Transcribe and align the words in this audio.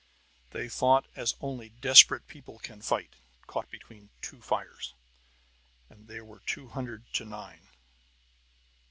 They 0.49 0.67
fought 0.67 1.05
as 1.15 1.35
only 1.41 1.69
desperate 1.69 2.27
people 2.27 2.57
can 2.57 2.81
fight, 2.81 3.13
caught 3.45 3.69
between 3.69 4.09
two 4.23 4.41
fires. 4.41 4.95
And 5.91 6.07
they 6.07 6.21
were 6.21 6.39
two 6.47 6.69
hundred 6.69 7.03
to 7.13 7.23
nine! 7.23 7.67